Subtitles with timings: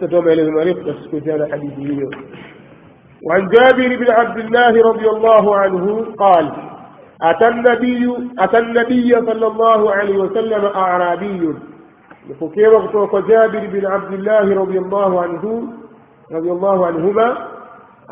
[0.00, 2.10] تدوم إليه المريض تسكت هذا حديثه
[3.26, 6.52] وعن جابر بن عبد الله رضي الله عنه قال
[7.22, 11.54] أتى النبي أتى النبي صلى الله عليه وسلم أعرابي.
[12.40, 15.62] فكيف وقت جابر بن عبد الله رضي الله عنه
[16.32, 17.36] رضي الله عنهما؟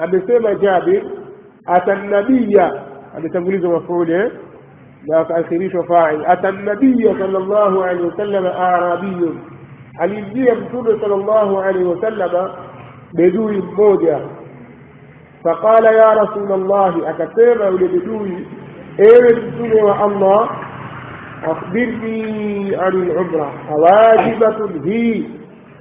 [0.05, 1.03] أم سيما جابر
[1.69, 2.59] أتى النبي.
[3.15, 4.31] amesema Jabir atanabia
[5.09, 9.31] لا mafuule وفاعل أتى النبي صلى الله عليه وسلم أعرابي.
[9.99, 12.51] Alimjia mtume sallallahu alaihi wasallam
[13.15, 14.21] bedui mmoja
[15.43, 18.47] faqala ya rasulllahi akasema yule bedui
[18.99, 20.51] ewe mtume wa allah
[21.51, 25.31] akhbirni ani lumra awajibatun hii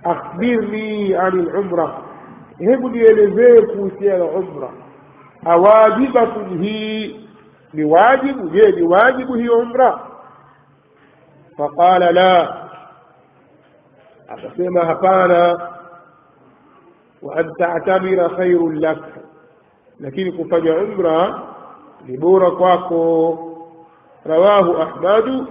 [0.03, 1.93] akhbirni ani lumra
[2.59, 4.69] hebu nielezee kuhusiana na umra
[5.45, 7.27] awajibatun hii
[7.73, 9.99] ni wajibu je ni wajibu hiyo umra
[11.57, 12.60] faqala la
[14.30, 15.60] akasema hapana
[17.22, 18.98] wa an ta'tamira khairun lak
[20.00, 21.42] lakini kufanya umra
[22.06, 23.38] ni bora kwako
[24.24, 25.46] rawahu ahmadu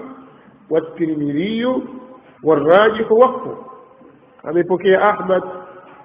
[0.70, 1.66] والترمذي
[2.44, 3.58] والراجح وقفه
[4.44, 5.44] amepokea ahmad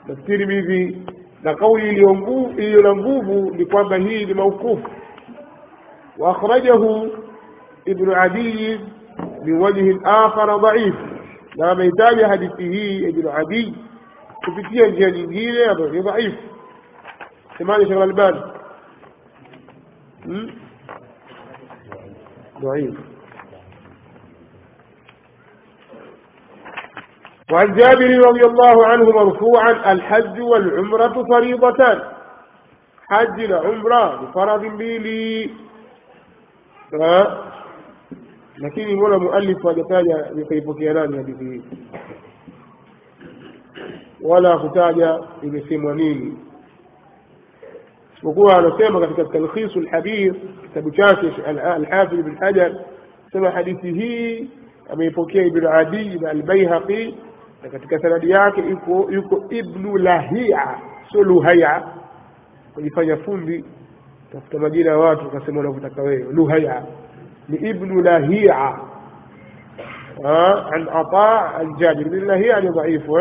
[0.06, 1.02] na tirmidhi
[1.42, 4.88] na kauli iliyo na nguvu ni kwamba hii ni maukufu
[6.18, 7.08] واخرجه
[7.88, 8.80] ابن عدي
[9.44, 10.94] من وجه اخر ضعيف
[11.55, 13.75] na amehitaja hadithi hii ibn adi
[14.45, 16.37] kupitia njia nyingine ambayo ni dhaifu
[17.57, 18.41] semani shekh albani
[22.61, 22.95] ضعيف
[27.51, 31.99] وعن جابر رضي الله عنه مرفوعا الحج والعمرة فريضتان
[33.09, 35.49] حج العمرة بفرض بيلي
[38.57, 41.61] lakini mbona muallif hajataja nikaipokea nani hadithi hii
[44.21, 46.37] wala hakutaja imesemwa nini
[48.13, 52.71] isipokuwa anasema katika talkhisu lhabir kitabu chake alhafidh ibn hajar
[53.31, 54.49] sema hadithi hii
[54.89, 57.15] ameipokea ibnu adii na albaihaqi
[57.63, 60.79] na katika sanadi yake yuko yuko ibnu lahia
[61.11, 61.87] sio luhaya
[62.73, 63.65] kujifanya fundi
[64.31, 66.85] tafuta majina ya watu ukasema unavyotaka wewe luhaya
[67.49, 68.77] ni ibnu lahia
[70.73, 73.19] an ata aljabir ibnu lahia ni dhaifu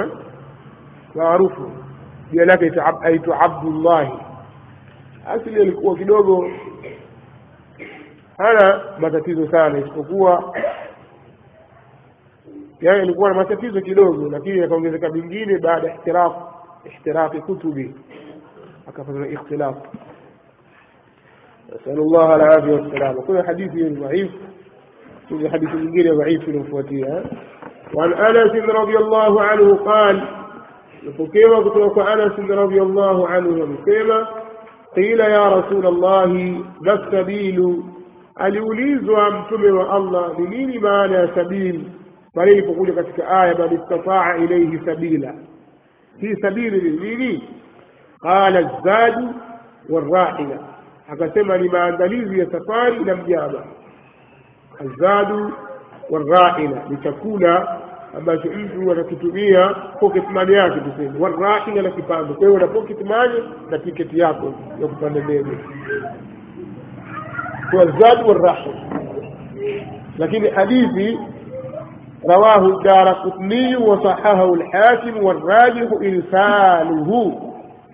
[1.15, 1.71] maarufu
[2.31, 4.13] jina lake aitwa abdullahi
[5.29, 6.51] asili alikuwa kidogo
[8.39, 10.55] hana matatizo sana isipokuwa
[12.81, 15.95] yani alikuwa na matatizo kidogo lakini yakaongezeka mingine baada ya
[16.85, 17.95] ihtirafi kutubi
[18.89, 19.81] akafanya ikhtilafu
[21.75, 24.31] نسأل الله العافية والسلامة كل حديث ضعيف.
[25.31, 27.25] كل حديث من ضعيف نفوتيها
[27.95, 30.29] وعن أنس رضي الله عنه قال
[31.19, 34.27] فكيما قلت أنس رضي الله عنه فكيما
[34.97, 36.27] قيل يا رسول الله
[36.81, 37.83] ما السبيل.
[39.31, 41.91] mtume wa allah ni nini maana ya sabili
[42.35, 45.35] pale ilipokuja katika aya man istataa ilaihi sabila
[46.21, 47.49] hii sabili ni nini
[48.21, 49.29] qala zadu
[49.91, 50.59] warahila
[51.12, 53.64] akasema ni maandalizi ya safari na mjama
[54.80, 55.54] azadu
[56.10, 57.80] warahila ni chakula
[58.18, 59.70] ambacho mtu atakitumia
[60.00, 64.54] pocket money yake tuseme warahila na kipando kwa hiyo na pocket money na tiketi yako
[64.82, 65.58] ya kupanda ndege
[67.72, 68.80] kwa zadu warahila
[70.18, 71.20] lakini hadithi
[72.30, 77.40] رواه الدار قطني وصححه الحاكم والراجح إرساله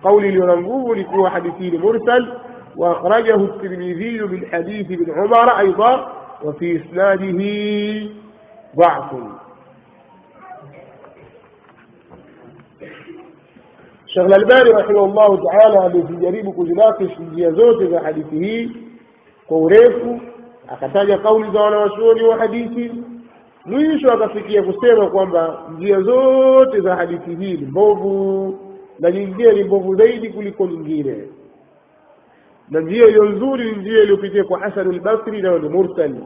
[0.02, 2.28] قول لننظور لكوا حديثين مرسل
[2.76, 6.12] وأخرجه الترمذي من حديث ابن عمر أيضا
[6.44, 7.40] وفي إسناده
[8.76, 9.12] ضعف
[14.06, 18.70] الشيخ الألباني رحمه الله تعالى amejaribu kuzinakish njia zote za hadithi hii
[19.46, 20.20] kwa urefu
[20.68, 22.92] akataja kauli za wanawachuoni wa hadithi
[23.64, 28.58] mwisho akafikia kusema kwamba njia zote za hadithi hii ni mbovu
[28.98, 31.16] na nyingine ni mbovu zaidi kuliko nyingine
[32.71, 36.23] Na njia iliyo nzuri ni njia iliyopitia kwa hasanu lbasri nayo ni mursali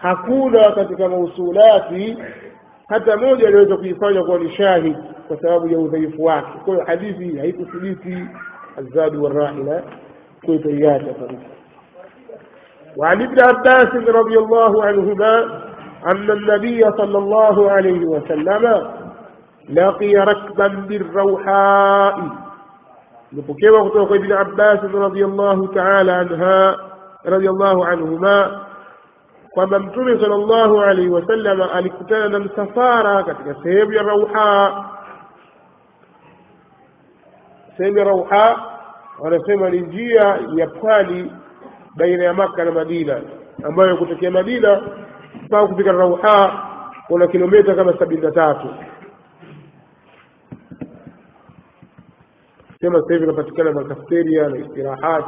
[0.00, 2.16] hakuna katika mausulati
[2.88, 4.96] hata moja aliweza kuifanya kuwa ni shahid
[5.28, 8.24] kwa sababu ya udhaifu wake kwa hiyo hadithi haikuthibiti
[8.78, 9.82] azadu warahila
[10.44, 11.46] kuitaiacha kabisa
[12.98, 15.44] وعن ابن عباس رضي الله عنهما
[16.06, 18.82] أن النبي صلى الله عليه وسلم
[19.68, 22.20] لقي ركبا بالروحاء
[23.32, 26.78] imepokewa kutoka kwa ibni abbas radiallahu taala anha
[27.24, 28.66] radiallahu anhuma
[29.50, 34.84] kwamba mtume sallallahu alaihi wasallam alikutana na msafara katika sehemu ya rauha.
[37.76, 38.64] Sehemu ya rauha
[39.18, 41.32] wanasema ni njia ya pwani
[41.96, 43.20] baina ya makka na madina
[43.64, 44.80] ambayo kutokea madina
[45.44, 46.62] mpaka kufika rauha
[47.06, 48.68] kuna kilometa kama sabini na tatu.
[52.80, 55.24] كما سيبنا فتكلم الكافتيريا الاستراحات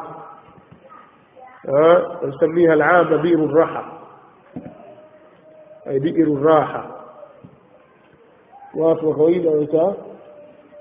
[2.24, 3.98] نسميها العامة بئر الراحة.
[5.88, 6.96] أي بئر الراحة.
[8.74, 9.94] واصل خويل أنت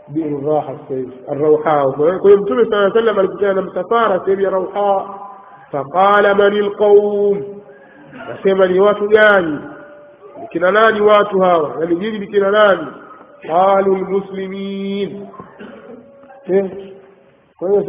[0.09, 1.09] بئر الراحة السيف.
[1.31, 1.91] الروحاء.
[1.91, 5.27] كل يوم صلى الله عليه وسلم سفارة سيبيا روحاء
[5.71, 7.61] فقال من القوم.
[8.29, 9.59] نسيما لواتو يعني
[10.43, 12.91] لكن نالي واتو هذا يعني يجي لكن نالي
[13.49, 15.29] قالوا المسلمين.
[16.49, 16.93] إيه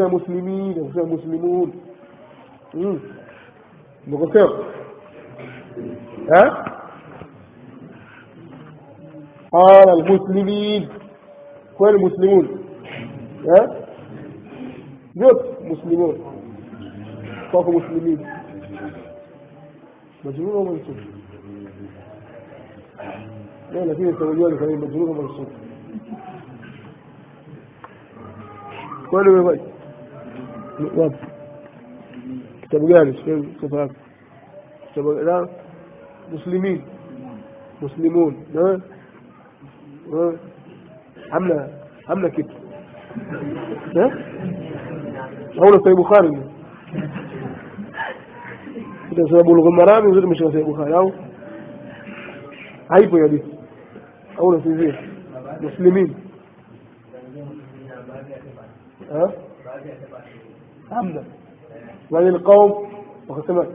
[0.00, 1.72] يا مسلمين يا مسلمون
[2.74, 2.98] امم
[6.32, 6.64] ها
[9.52, 10.88] قال المسلمين
[11.78, 12.48] كل المسلمون
[13.48, 13.86] ها
[15.16, 16.18] نوت مسلمون
[17.52, 18.26] صافوا مسلمين
[20.24, 20.96] مجرور ومنصوب
[23.72, 24.46] لا لا فيه التوجيه
[24.76, 25.46] مجرور ومنصوب
[29.10, 29.58] كله يبقى
[30.80, 31.14] نقاب
[32.62, 33.90] كتاب جالس في كفاك
[34.92, 35.48] كتاب لا
[36.32, 36.82] مسلمين.
[37.82, 38.36] مسلمون.
[38.54, 38.80] ها؟
[40.12, 40.32] ها؟
[41.32, 41.68] عامله
[42.08, 42.48] عامله كده.
[43.96, 44.10] ها؟
[45.58, 46.34] أولا سيبو خارج
[49.10, 51.12] كده سبب الغمران وزير مش سيبو خارج أو
[52.90, 53.42] عيبو يا دي.
[54.38, 54.94] أولا في
[55.60, 56.14] مسلمين.
[59.10, 59.32] ها؟
[60.90, 61.24] حمدا
[62.10, 62.88] بل القوم؟
[63.28, 63.68] وختمت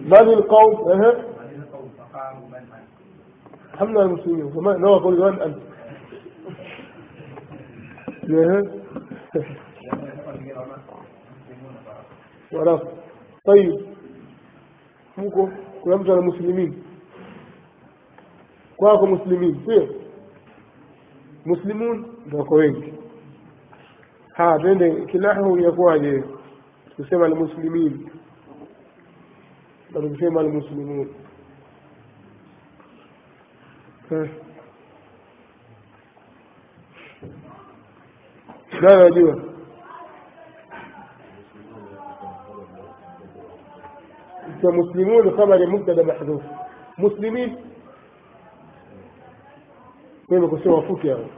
[0.00, 1.24] بل القوم؟ ها؟
[3.78, 4.44] حمدا المسلمين.
[4.44, 5.58] وما نوى كل يوم أنت.
[12.52, 12.82] ورف
[13.46, 13.80] طيب.
[15.18, 15.52] ممكن.
[15.84, 16.82] كلام على المسلمين.
[18.76, 19.54] كواكو مسلمين.
[19.66, 19.88] فيه
[21.48, 21.96] مسلمون
[22.26, 22.74] دوكوين
[24.36, 26.24] ها بين كلاحه يقول
[26.98, 28.08] تسمى المسلمين.
[29.94, 31.08] بل تسمى المسلمون.
[34.10, 34.28] لا
[38.80, 39.44] لا ديوه
[44.64, 46.42] مسلمون خبر مبتدأ محذوف.
[46.98, 47.67] مسلمين
[50.29, 51.29] كيف kusema fuki hapo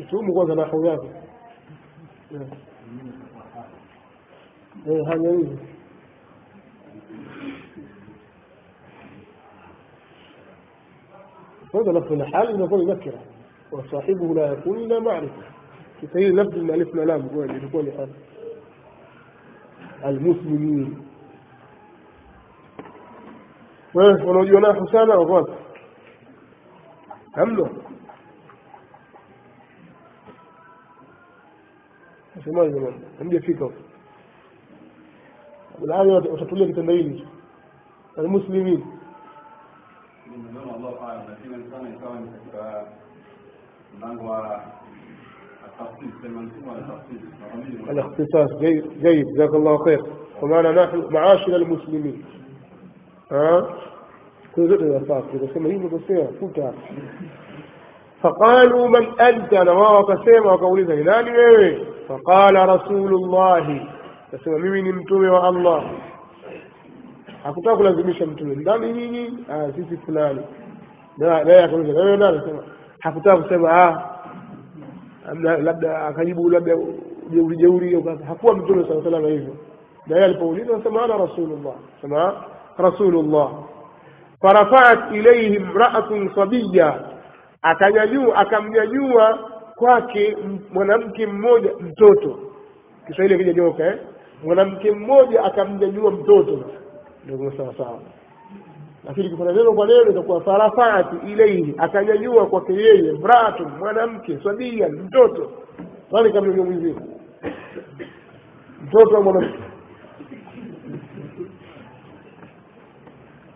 [0.00, 1.10] itumu kwanza nahu yake
[5.06, 5.58] hanya hizi
[11.74, 13.20] هذا لفظ الحال يكون نكرة
[13.72, 15.42] وصاحبه لا يكون إلا معرفة
[16.02, 17.26] كثير لفظ من ألف لام
[17.64, 18.10] يكون حال
[20.04, 21.02] المسلمين
[23.94, 25.18] ونوجه نحو سنة
[27.35, 27.67] كملوا
[32.37, 33.71] اسمعوا يا جماعة عندي فكره
[35.81, 37.25] الآن وصلت لي التمرين
[38.17, 38.85] المسلمين.
[47.89, 49.03] الاختصاص جيد.
[49.33, 50.01] جزاك الله خير.
[50.41, 52.25] ومعنا نحن معاشر المسلمين.
[53.31, 53.77] ها؟
[58.21, 63.87] فقالوا من أنت لما وقسيم وقولي ذهلالي فقال رسول الله
[64.33, 65.91] بسمه ممن امتوم و الله
[67.45, 70.43] أقول لازميش امتوم داني هيني آه سيسي فلالي
[71.17, 72.59] لا لا يقول لازم لا لا سمع
[73.01, 76.69] حكوتا بسمع آه لابد أخيبه لابد
[77.31, 79.53] جوري جوري حكوة من جنة صلى الله عليه وسلم
[80.07, 82.33] لا يقول لازم سمعنا رسول الله سمع
[82.79, 83.63] رسول الله
[84.43, 86.99] farafaat ilaihi mraatun sabiya
[87.61, 90.37] akanyanyua akamnyanyua kwake
[90.73, 92.39] mwanamke mmoja mtoto.
[93.07, 93.99] Kiswahili akijanyoka eh?
[94.43, 96.63] mwanamke mmoja akamnyanyua mtoto.
[97.25, 97.99] Ndio sawa
[99.05, 105.51] lakini kifanya neno kwa neno itakuwa farafati ilaihi akanyanyua kwake yeye mraatun mwanamke sabia mtoto.
[106.11, 106.95] Nani kamnyanyua mwenzie
[108.83, 109.59] mtoto wa mwanamke.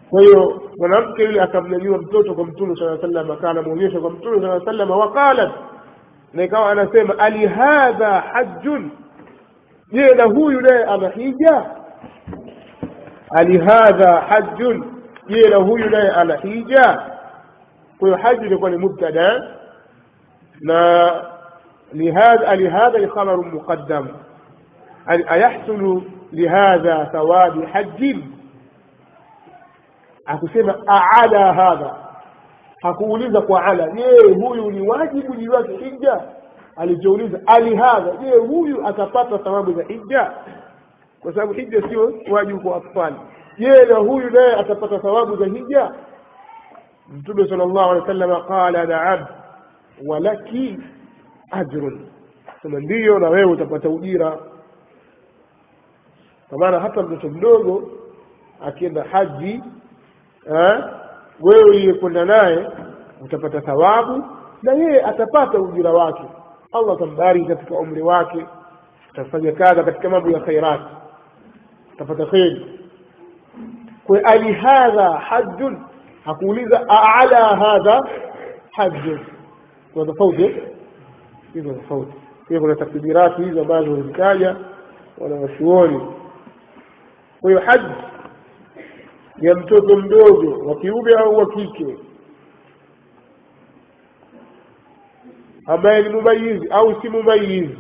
[0.09, 4.65] Kwa hiyo mwanamke yule akamnyanyua mtoto kwa mtume saa sallam akawa anamwonyesha kwa mtume saa
[4.65, 5.51] sallam waqalat
[6.33, 8.91] na ikawa anasema alihadha hajjun
[9.91, 11.65] je na huyu naye ana hija
[13.31, 14.83] alihadha hajjun
[15.27, 17.01] je na huyu naye ana hija
[17.99, 19.43] kwa hiyo haji ilikuwa ni mubtada
[20.61, 21.11] na
[21.93, 24.07] لهذا لهذا خبر مقدم
[25.09, 26.01] أيحصل
[26.33, 28.15] لهذا ثواب حج
[30.27, 31.95] akusema aala hadha.
[32.81, 36.21] Hakuuliza kwa ala je huyu ni wajibu juu yake hija
[36.75, 38.11] alichouliza ali hadha.
[38.11, 40.31] Je huyu atapata thawabu za hija
[41.21, 43.15] kwa sababu hija sio wajibu kwa atfali
[43.57, 45.91] je na huyu naye atapata thawabu za hija
[47.09, 49.25] mtume sal llahu alehi wa sallam qala naam
[50.07, 50.79] walaki
[51.51, 52.07] ajrun.
[52.61, 54.37] Sema ndiyo na wewe utapata ujira.
[56.49, 57.91] Kwa maana hata mtoto mdogo
[58.61, 59.63] akienda haji
[61.41, 62.67] wewe uliyekwenda naye
[63.21, 64.23] utapata thawabu
[64.63, 66.23] na yeye atapata ujira wake.
[66.71, 68.45] Allah atambariki katika umri wake
[69.13, 70.81] atafanya kadha katika mambo ya khairat.
[71.93, 72.79] Atapata kheri.
[74.07, 75.77] Kwa ali hadha hajjun
[76.25, 78.01] hakuuliza ala hadha
[78.71, 79.19] hajjun.
[79.93, 80.55] Kuna tofauti
[81.53, 82.13] hizo tofauti.
[82.47, 84.55] Pia kuna takbirati hizo ambazo wazitaja
[85.17, 86.01] wanawachuoni.
[87.41, 87.85] Kwa hiyo haji
[89.41, 91.97] ya mtoto mdogo wa kiume au wa kike
[95.65, 97.77] ambaye ni mumayizi au si mumayizi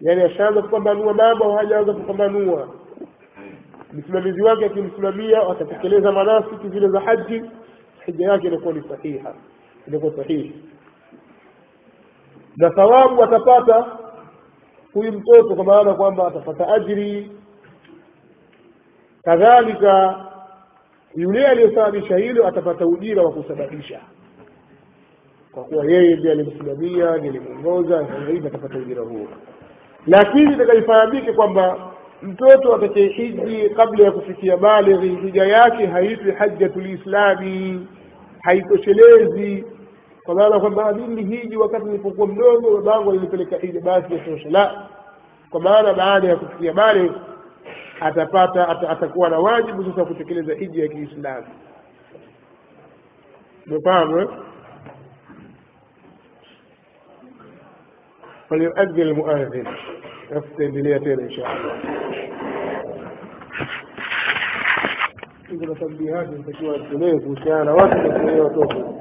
[0.00, 2.68] yaani ashaanza kupambanua mambo au hajaanza kupambanua.
[3.92, 7.42] Msimamizi wake akimsimamia atatekeleza manasiki zile za haji
[8.06, 9.34] hija yake inakuwa ni sahiha
[9.88, 10.52] inakuwa sahihi.
[12.56, 13.86] Na thawabu atapata
[14.94, 17.30] huyu mtoto kwa maana kwamba atapata ajiri
[19.24, 20.25] kadhalika
[21.16, 24.00] yule aliyesababisha hilo atapata ujira wa kusababisha.
[25.52, 29.26] Kwa kuwa yeye ndiye alimsimamia ndiye alimwongoza hivi atapata ujira huo.
[30.06, 31.92] Lakini itakaifahamike kwamba
[32.22, 37.86] mtoto atakayehiji kabla ya kufikia balighi hija yake haitwi hajjatulislami
[38.42, 39.64] haitoshelezi.
[40.24, 44.88] Kwa maana kwamba mimi hiji wakati nilipokuwa mdogo babangu alinipeleka hija basi yatosha la
[45.50, 47.12] kwa maana baada ya kufikia balighi
[47.99, 51.47] atapata at, atakuwa na wajibu sasa kutekeleza hija ya kiislamu
[53.67, 54.27] umefahamu
[58.49, 59.67] فليؤذن المؤذن
[60.29, 61.75] tutaendelea tena insha allah
[65.59, 68.95] kuna tambihati nitakiwa tolee kuhusiana na watu kuwatumia watoto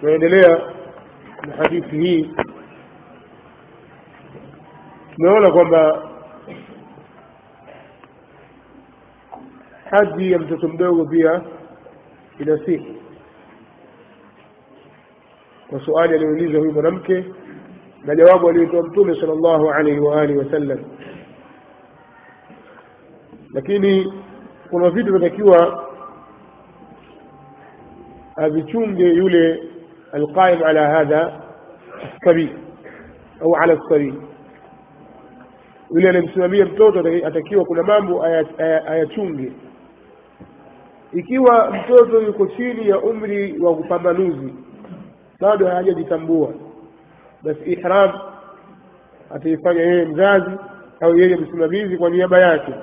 [0.00, 0.60] tunaendelea
[1.46, 2.30] na hadithi hii
[5.21, 6.09] tumeona kwamba
[9.89, 11.41] haji ya mtoto mdogo pia
[12.39, 12.95] ina siku
[15.69, 17.25] kwa suali aliyoulizwa huyu mwanamke
[18.03, 20.79] na jawabu aliyotoa mtume sala llahu alaihi waalihi wasallam
[23.53, 24.13] lakini
[24.69, 25.89] kuna vitu vinatakiwa
[28.35, 29.63] avichunge yule
[30.11, 31.41] alqaim ala hadha
[32.25, 32.49] sabii
[33.41, 34.13] au ala sabii
[35.93, 38.23] yule anayemsimamia mtoto atakiwa kuna mambo
[38.87, 39.51] ayachunge.
[41.13, 44.53] Ikiwa mtoto yuko chini ya umri wa upambanuzi
[45.39, 46.53] bado hajajitambua
[47.43, 48.11] basi ihram
[49.35, 50.51] ataifanya yeye mzazi
[51.01, 52.73] au yeye msimamizi kwa niaba yake.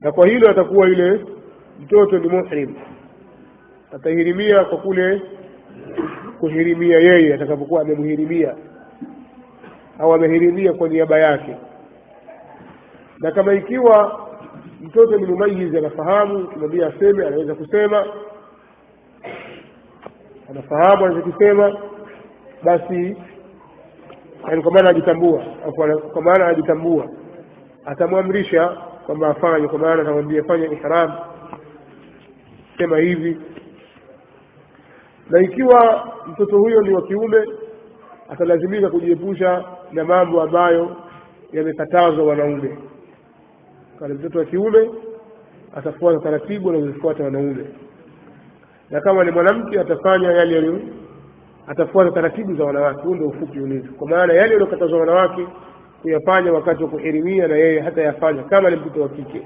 [0.00, 1.24] Na kwa hilo atakuwa yule
[1.82, 2.74] mtoto ni muhrim.
[3.92, 5.22] Atahirimia kwa kule
[6.40, 8.54] kuhirimia yeye atakapokuwa amemhirimia
[9.98, 11.56] au amehirimia kwa niaba yake.
[13.18, 14.26] Na kama ikiwa
[14.80, 18.06] mtoto ni mumayizi anafahamu kimwambia aseme anaweza kusema
[20.50, 21.76] anafahamu anaweza kusema
[22.64, 23.16] basi
[24.48, 25.42] yani kwa maana ajitambua
[26.12, 27.08] kwa maana ajitambua
[27.84, 28.68] atamwamrisha
[29.06, 31.12] kwamba afanye kwa maana atamwambia fanya ihram
[32.78, 33.36] sema hivi.
[35.30, 37.44] Na ikiwa mtoto huyo ni wa kiume
[38.30, 40.96] atalazimika kujiepusha na mambo ambayo
[41.52, 42.78] yamekatazwa wanaume.
[43.98, 44.90] Kama mtoto wa kiume
[45.76, 47.64] atafuata taratibu anazozifuata wanaume.
[48.90, 50.80] Na kama ni mwanamke atafanya yale yaliyo
[51.66, 53.00] atafuata taratibu za wanawake.
[53.02, 55.46] Huu ndio ufupi ulivyo kwa maana yale yaliyokatazwa wanawake
[56.02, 59.42] kuyafanya wakati wa kuhirimia na yeye hata yafanya kama ni mtoto wa kike.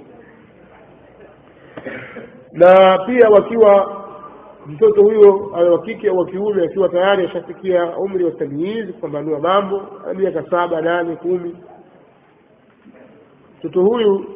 [2.53, 4.02] Na pia wakiwa
[4.67, 9.41] mtoto huyo awe wa kike au wa kiume akiwa tayari ashafikia umri wa tamyizi kupambanua
[9.41, 9.83] mambo
[10.15, 11.57] miaka saba nane kumi.
[13.59, 14.27] Mtoto huyu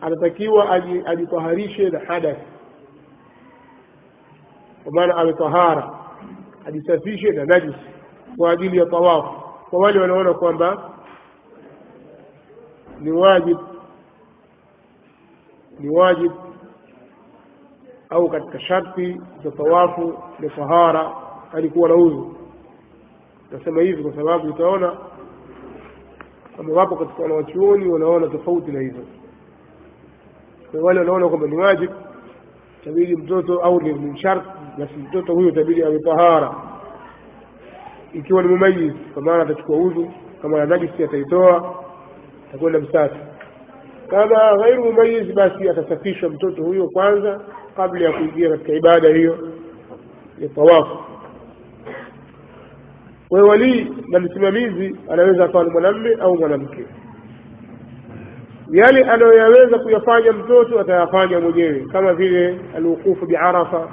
[0.00, 0.70] anatakiwa
[1.06, 2.38] ajitaharishe na hadath
[4.84, 5.90] kwa maana awe tahara
[6.66, 7.78] ajisafishe na najisi
[8.36, 9.40] kwa ajili ya tawafu
[9.70, 10.90] kwa wale wanaona kwamba
[13.00, 13.58] ni wajib
[15.80, 16.32] ni wajib
[18.14, 21.10] au katika sharti za tawafu na tahara
[21.52, 22.36] alikuwa na udhu.
[23.52, 24.96] Nasema hivi kwa sababu utaona
[26.56, 29.00] kama wapo katika wanawachuoni wanaona tofauti na hizo
[30.70, 31.90] kwa wale wanaona kwamba ni wajib
[32.84, 36.54] tabidi mtoto au ni sharti basi mtoto huyo tabidi awe tahara.
[38.12, 40.10] Ikiwa ni mumayiz kwa maana atachukua udhu
[40.42, 41.74] kama na najisi ataitoa
[42.48, 43.18] atakwenda msafi
[44.10, 47.40] kama ghairu mumayiz basi atasafishwa mtoto huyo kwanza
[47.76, 49.48] kabla ya kuingia katika ibada hiyo
[50.38, 50.98] ya tawafu
[53.28, 56.84] kwa hiyo walii na msimamizi anaweza akawa ni mwanamme au mwanamke.
[58.70, 63.88] Yale anayoyaweza kuyafanya mtoto atayafanya mwenyewe kama vile alwuqufu biarafa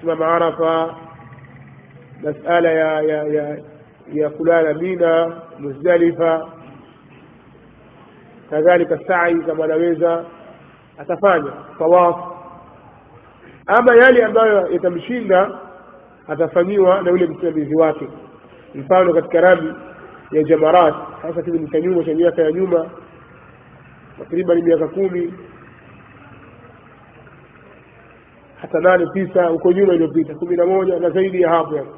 [0.00, 0.94] simama arafa
[2.22, 3.58] masala ya ya ya
[4.12, 6.48] ya kulala mina muzdalifa
[8.50, 10.24] kadhalika sai kama anaweza
[10.98, 12.39] atafanya tawafu
[13.70, 15.58] ama yale ambayo yatamshinda
[16.28, 18.08] atafanyiwa na yule msimamizi wake.
[18.74, 19.74] Mfano katika rami
[20.32, 22.90] ya jamarat hasa kipindi cha nyuma cha miaka ya nyuma
[24.18, 25.34] takriban miaka kumi
[28.60, 31.88] hata nane tisa huko nyuma iliyopita kumi na moja na zaidi ya hapo yani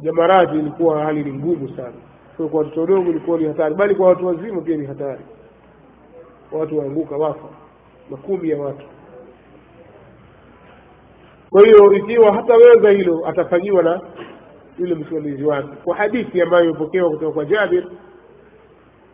[0.00, 1.92] jamarati ilikuwa hali ni ngumu sana.
[2.36, 5.20] Kwa kwa watoto wadogo ilikuwa ni hatari bali kwa watu wazima pia ni hatari.
[6.52, 7.48] Watu waanguka wafa
[8.10, 8.86] makumi ya watu
[11.56, 14.00] kwa hiyo ikiwa hataweza hilo atafanyiwa na
[14.78, 17.84] yule msimamizi wake kwa hadithi ambayo imepokewa kutoka kwa Jabir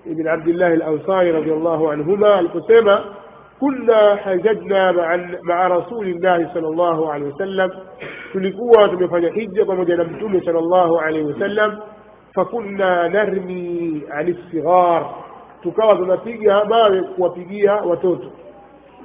[0.06, 3.04] ibn Abdullah al-Ansari radiyallahu anhuma aliposema
[3.58, 4.92] kunna hajajna
[5.42, 7.70] maa rasulillahi sallallahu alaihi wasallam
[8.32, 11.78] tulikuwa tumefanya hija pamoja na mtume sallallahu alaihi wasallam
[12.34, 15.14] fakunna narmi ani sighar
[15.62, 18.26] tukawa tunapiga mawe kuwapigia watoto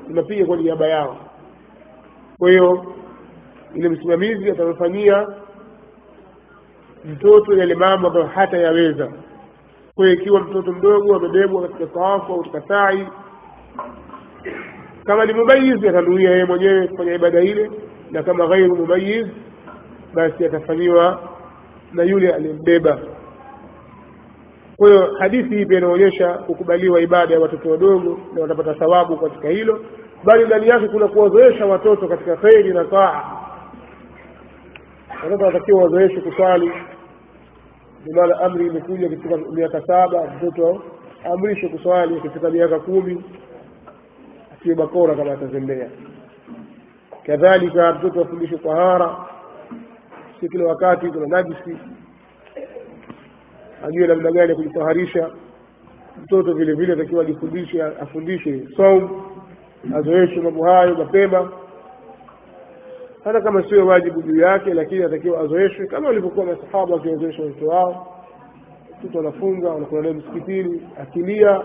[0.07, 1.17] tunapiga kwa niaba yao
[2.39, 2.85] kwa hiyo
[3.77, 5.27] ile msimamizi atamfanyia
[7.05, 9.11] mtoto yale mambo ambayo hata yaweza.
[9.95, 13.07] Kwa hiyo ikiwa mtoto mdogo amebebwa katika tawafu au katika sai
[15.05, 17.71] kama ni mumayiz atanuia yeye mwenyewe kufanya ibada ile
[18.11, 19.27] na kama ghairu mumayiz
[20.13, 21.21] basi atafanyiwa
[21.93, 22.99] na yule aliyembeba.
[24.77, 29.49] Kwa hiyo hadithi hii pia inaonyesha kukubaliwa ibada ya watoto wadogo na watapata thawabu katika
[29.49, 29.79] hilo
[30.23, 33.46] bali ndani yake kuna kuwazoesha watoto katika kheri na taa
[35.23, 36.71] watoto watakiwa wazoeshe kuswali.
[38.15, 40.81] Maana amri imekuja katika miaka saba mtoto
[41.33, 43.23] amrishwe kuswali katika miaka kumi
[44.59, 45.89] asiwe bakora kama atazembea.
[47.25, 49.15] Kadhalika mtoto afundishwe tahara
[50.39, 51.77] si kila wakati kuna najisi.
[53.87, 55.29] Ajue namna gani ya kujitaharisha.
[56.23, 59.21] Mtoto vile vile atakiwa ajifundishe afundishe saum
[59.95, 61.51] azoeshwe mambo hayo mapema
[63.23, 65.87] hata kama sio wajibu juu yake lakini atakiwa azoeshwe.
[65.87, 68.07] Kama walivyokuwa masahaba wakiwazoesha watoto wao
[69.03, 71.61] mtoto anafunga wanakwenda naye msikitini akilia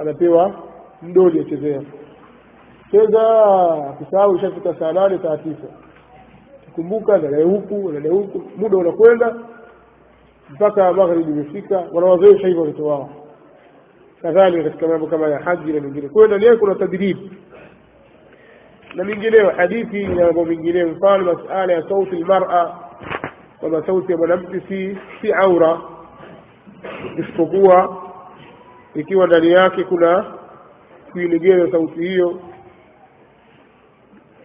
[0.00, 0.54] anapewa
[1.02, 1.82] mdoli achezea
[2.90, 3.22] cheza
[3.90, 5.68] akisahau ishafika saa nane saa tisa.
[6.74, 9.34] Kumbuka nanaye huku nanaye huku muda unakwenda
[10.50, 13.10] mpaka magharibi imefika wanawazoesha hivyo watoto wao.
[14.22, 16.08] Kadhalika katika mambo kama ya haji na mengine.
[16.08, 17.30] Kwa hiyo ndani yake kuna tadribi
[18.96, 22.74] نمجنيه حديثي نمجنيه مثال مسألة صوت المرأة
[23.62, 24.60] وما صوت mwanamke
[25.20, 25.80] si aura
[27.18, 27.96] isipokuwa
[28.94, 30.24] ikiwa ndani yake kuna
[31.12, 32.40] kuilegeza sauti hiyo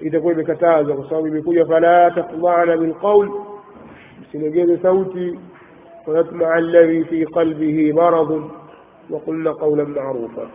[0.01, 3.29] itakuwa imekatazwa kwa sababu imekuja fala taqdana bilqaul
[4.21, 5.39] msilegeze sauti
[6.07, 8.49] wayatmaa alladhi fi qalbihi maradun
[9.09, 10.47] وقلنا قولا معروفا